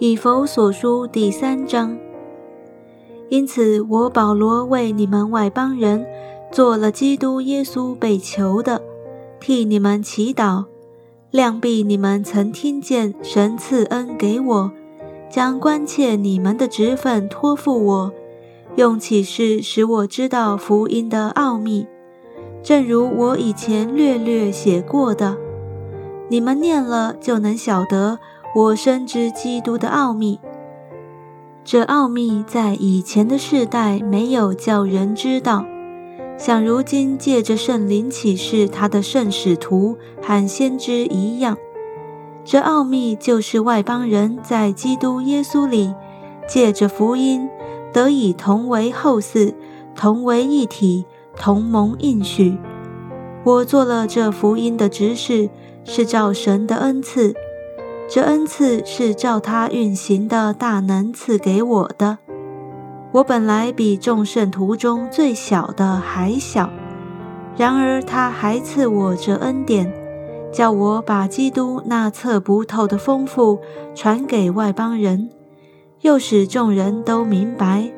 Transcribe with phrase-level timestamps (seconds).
[0.00, 1.98] 以弗所书第三章。
[3.28, 6.06] 因此，我保罗为你们外邦人
[6.52, 8.80] 做了基督耶稣被囚的，
[9.40, 10.66] 替你们祈祷。
[11.32, 14.70] 量必你们曾听见神赐恩给我，
[15.28, 18.12] 将关切你们的职分托付我，
[18.76, 21.84] 用启示使我知道福音的奥秘，
[22.62, 25.36] 正如我以前略略写过的。
[26.30, 28.18] 你们念了就能晓得
[28.54, 30.40] 我深知基督的奥秘。
[31.64, 35.64] 这奥秘在以前的世代没有叫人知道。
[36.38, 41.58] 像如今借着圣灵启示他的圣使徒和先知一样，
[42.44, 45.92] 这奥秘就是外邦人在基督耶稣里
[46.48, 47.48] 借着福音
[47.92, 49.52] 得以同为后嗣，
[49.94, 51.04] 同为一体，
[51.36, 52.56] 同蒙应许。
[53.44, 55.50] 我做了这福音的执事，
[55.84, 57.34] 是照神的恩赐，
[58.10, 62.16] 这恩赐是照他运行的大能赐给我的。
[63.12, 66.70] 我本来比众圣徒中最小的还小，
[67.54, 69.92] 然而他还赐我这恩典，
[70.50, 73.60] 叫我把基督那测不透的丰富
[73.94, 75.28] 传给外邦人，
[76.00, 77.92] 又使众人都明白，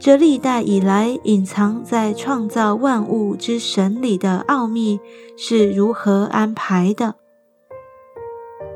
[0.00, 4.98] 这历代以来隐藏在创造万物之神里的奥秘
[5.36, 7.14] 是如何安排的，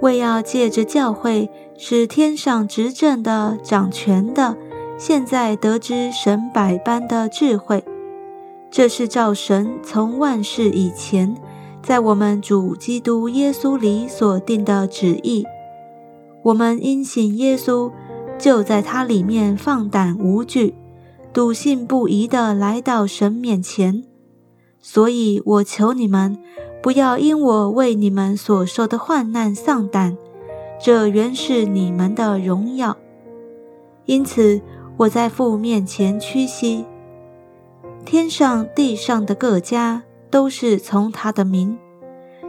[0.03, 4.56] 为要借着教会使天上执政的掌权的。
[4.98, 7.83] 现在得知神百般的智慧，
[8.70, 11.34] 这是照神从万事以前，
[11.83, 15.45] 在我们主基督耶稣里所定的旨意。
[16.45, 17.91] 我们因信耶稣，
[18.39, 20.75] 就在他里面放胆无惧，
[21.33, 24.05] 笃信不疑地来到神面前。
[24.80, 26.39] 所以我求你们，
[26.83, 30.16] 不要因我为你们所受的患难丧胆，
[30.83, 32.97] 这原是你们的荣耀。
[34.06, 34.61] 因此。
[34.98, 36.84] 我在父面前屈膝，
[38.05, 41.79] 天上地上的各家都是从他的名，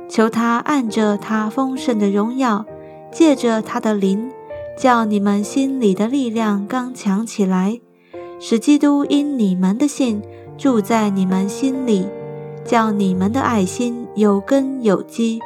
[0.09, 2.65] 求他按着他丰盛的荣耀，
[3.11, 4.29] 借着他的灵，
[4.77, 7.79] 叫你们心里的力量刚强起来，
[8.41, 10.21] 使基督因你们的信
[10.57, 12.05] 住在你们心里，
[12.65, 15.39] 叫你们的爱心有根有基，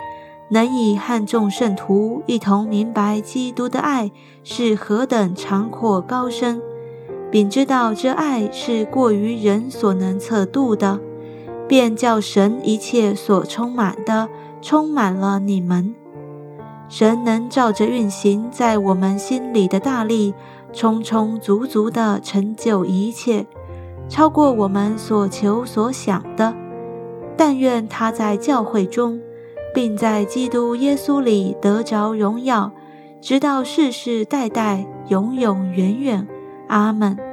[0.49, 4.11] 能以汉众圣徒一同明白基督的爱
[4.43, 6.61] 是何等长阔高深。
[7.29, 10.99] 并知道这爱是过于人所能测度的，
[11.67, 14.29] 便叫神一切所充满的
[14.61, 15.93] 充满了你们。
[16.87, 20.33] 神能照着运行在我们心里的大力，
[20.71, 23.45] 充充足足地成就一切，
[24.07, 26.55] 超过我们所求所想的。
[27.37, 29.19] 但愿他在教会中，
[29.73, 32.71] 并在基督耶稣里得着荣耀，
[33.21, 36.27] 直到世世代代，永永远远。
[36.67, 37.26] 阿门。